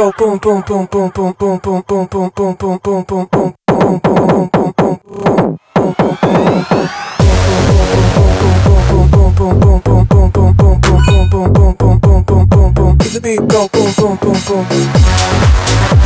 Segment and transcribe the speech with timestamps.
[0.00, 3.50] Go boom boom boom boom boom boom boom boom boom boom boom boom boom boom
[13.12, 15.99] the beat go boom boom boom boom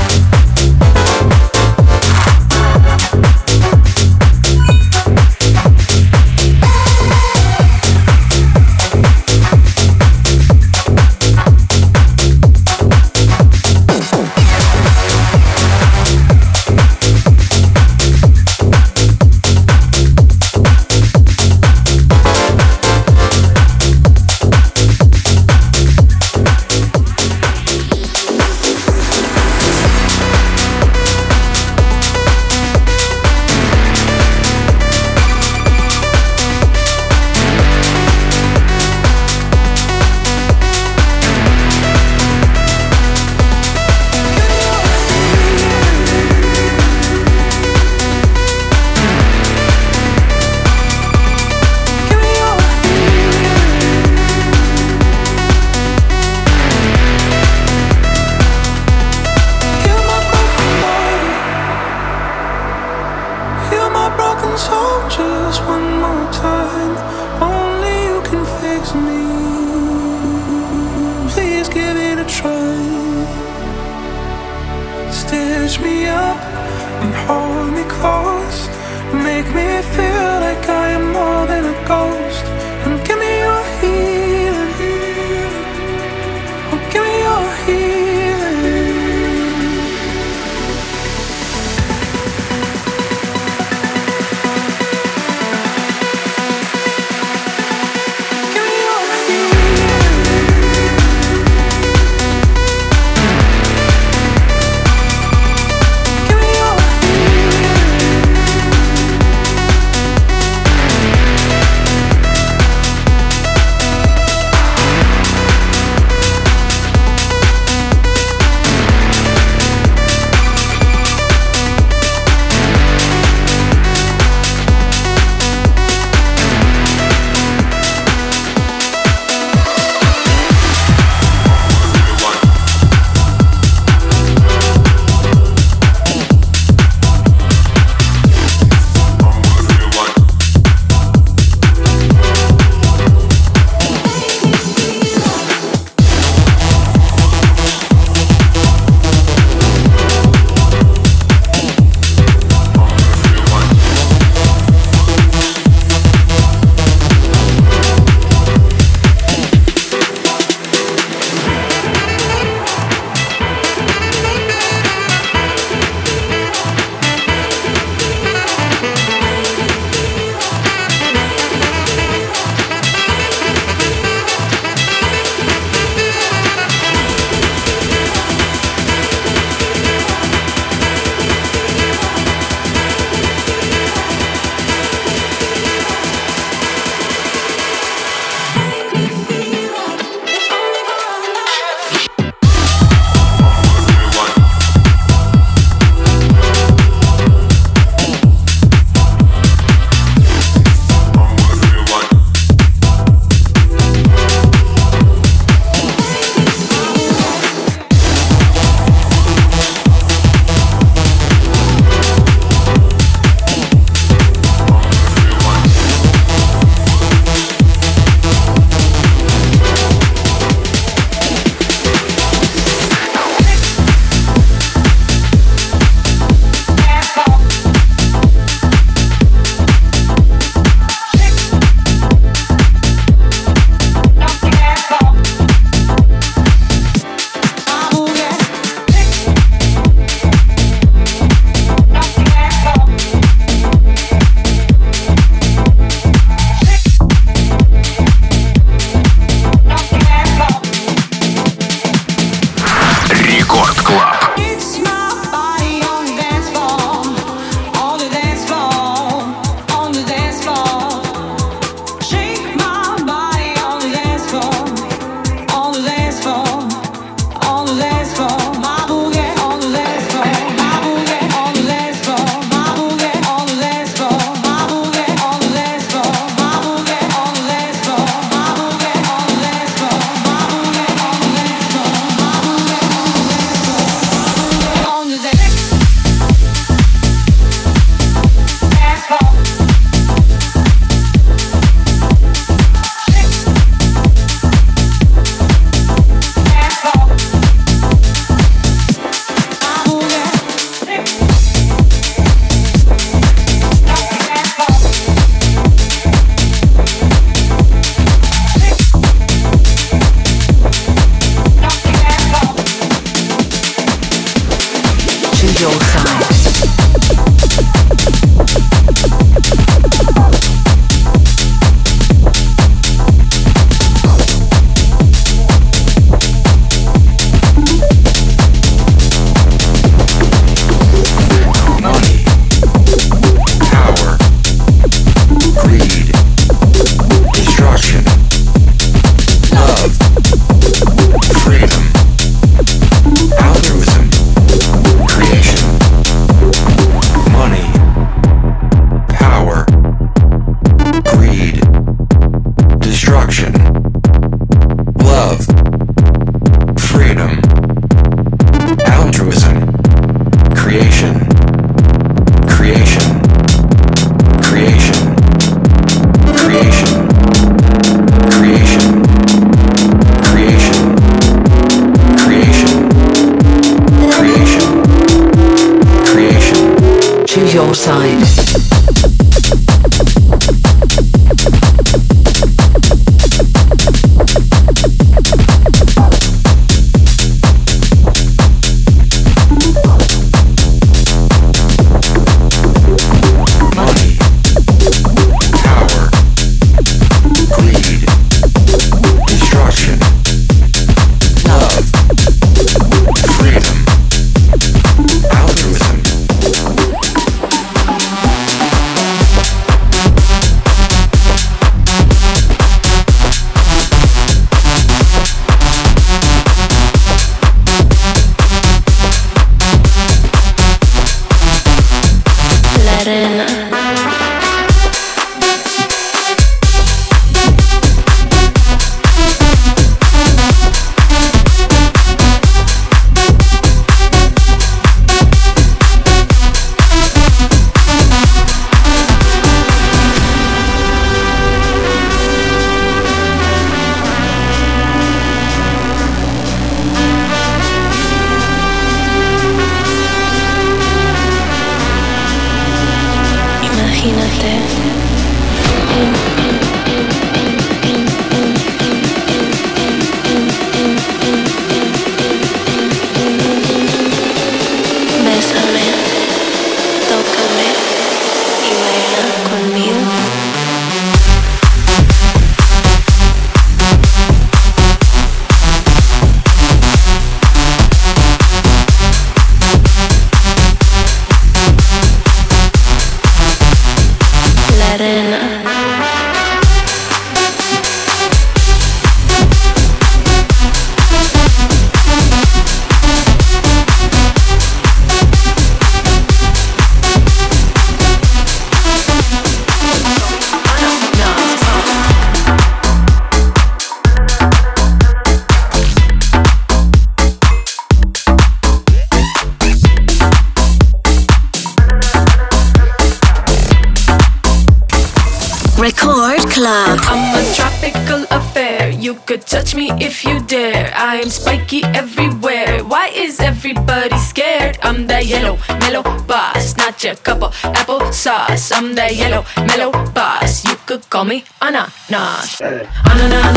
[529.04, 530.64] that yellow mellow boss.
[530.64, 532.60] You could call me ananas.
[532.60, 532.88] Ananas,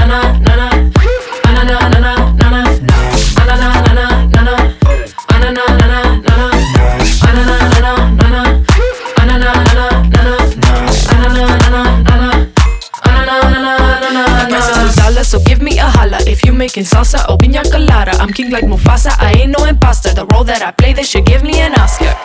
[0.04, 0.92] ananas, ananas,
[1.48, 2.98] ananas, ananas, ananas, ananas,
[3.48, 4.08] ananas,
[5.30, 5.78] ananas, ananas.
[15.28, 18.12] so give me a holla if you making salsa or pina colada.
[18.12, 20.14] I'm king like Mufasa, I ain't no imposter.
[20.14, 22.16] The role that I play, they should give me an Oscar.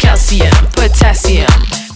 [0.00, 1.46] Calcium, potassium,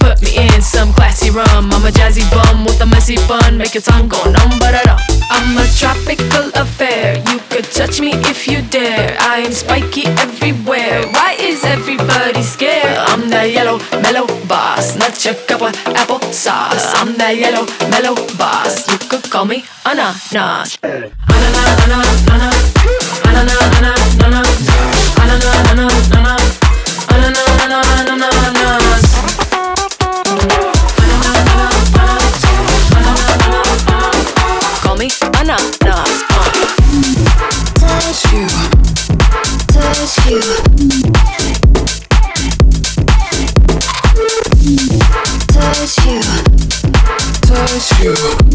[0.02, 1.70] put me in some classy rum.
[1.70, 4.72] I'm a jazzy bum with a messy bun, make your tongue go numb, but.
[5.32, 7.16] I'm a tropical affair.
[7.30, 9.16] You could touch me if you dare.
[9.18, 11.06] I am spiky everywhere.
[11.10, 12.96] Why is everybody scared?
[13.10, 16.94] I'm that yellow mellow boss, not your cup of apple sauce.
[17.00, 18.86] I'm that yellow mellow boss.
[18.90, 19.64] You could call me.
[19.86, 21.12] Ananas, ananas,
[21.84, 22.22] ananas,
[23.24, 24.50] ananas, ananas, ananas,
[25.18, 25.91] ananas, ananas.
[40.32, 40.40] you.
[45.52, 46.20] Touch you.
[47.42, 48.51] Touch you.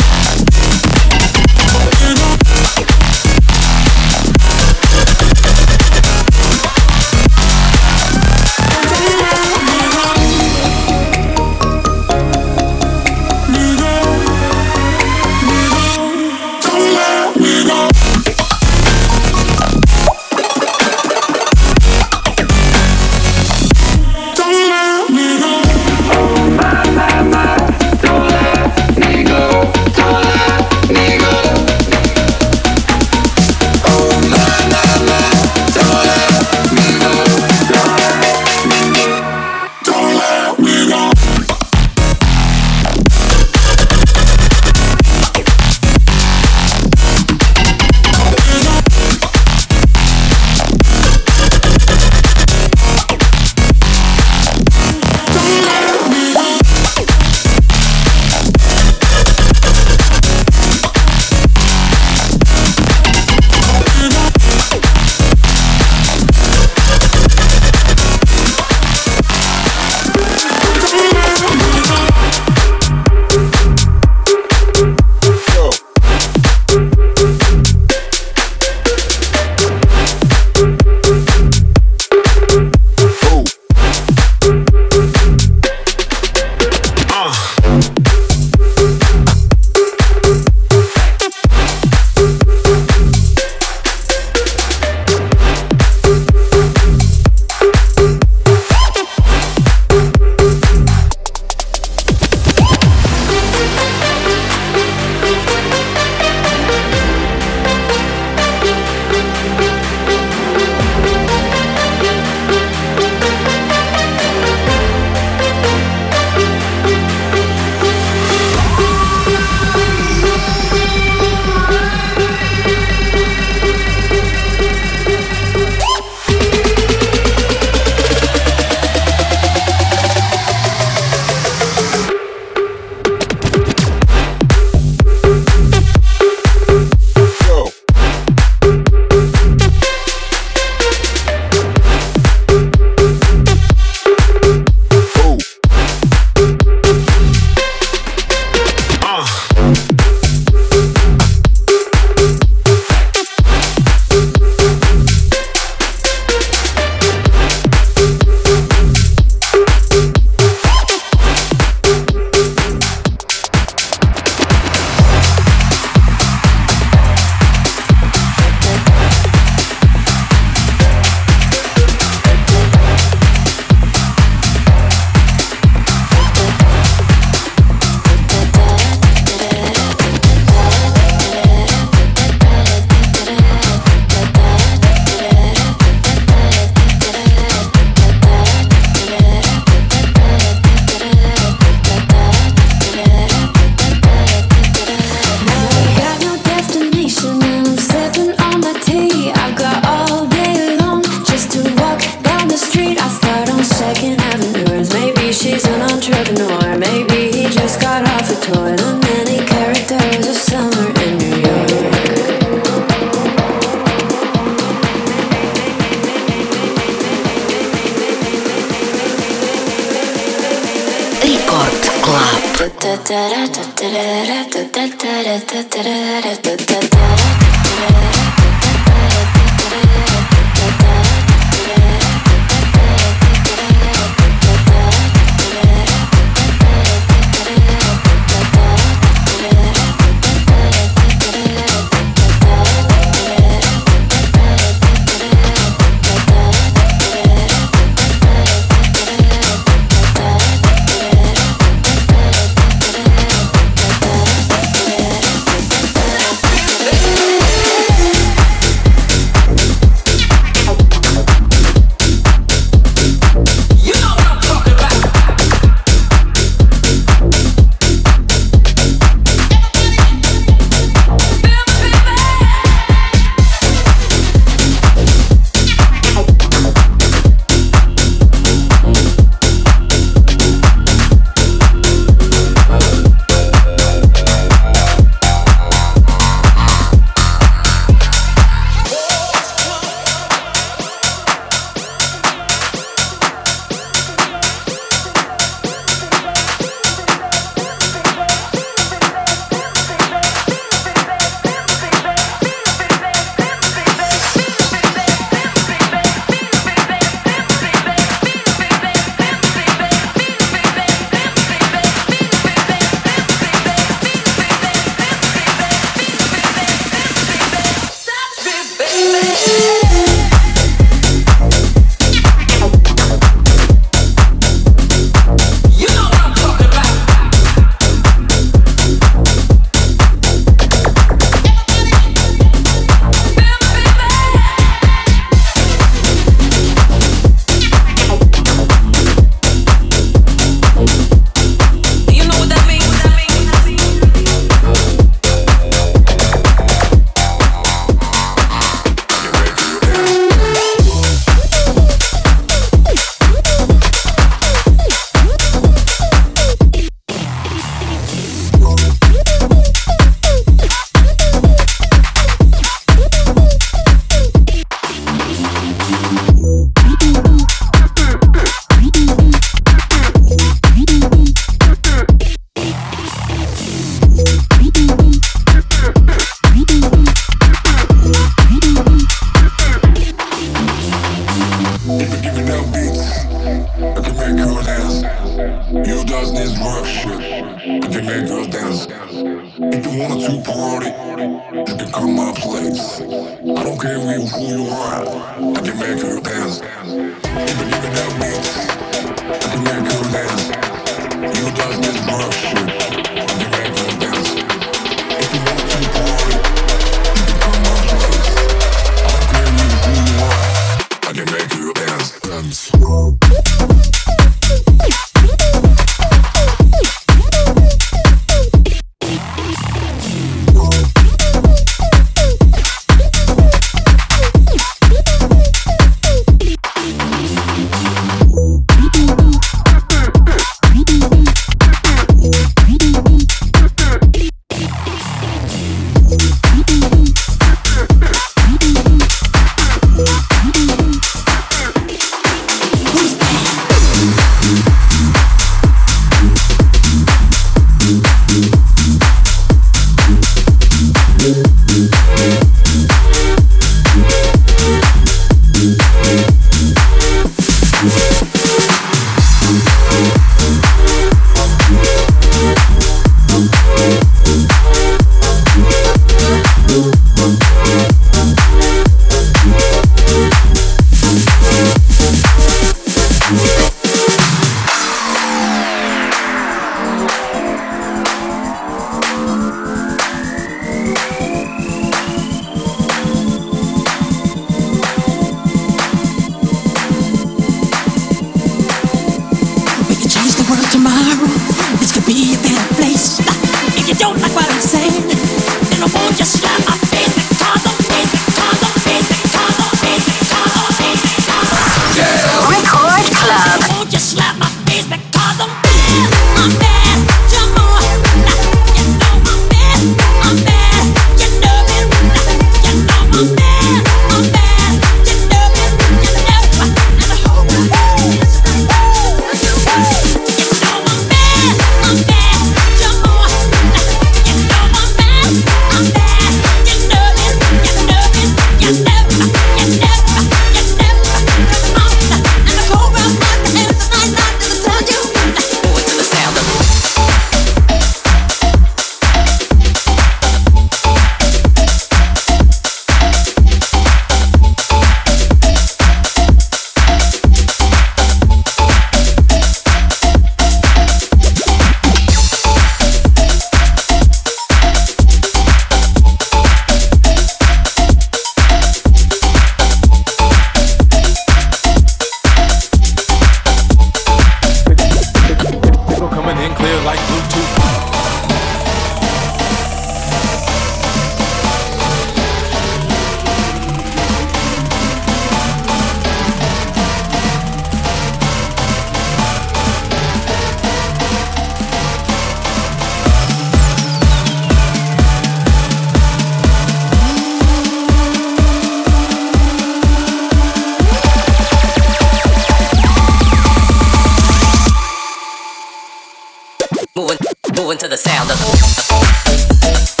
[597.01, 597.17] moving,
[597.55, 600.00] moving to the sound of the.